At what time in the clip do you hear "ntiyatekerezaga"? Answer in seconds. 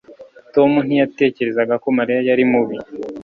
0.85-1.75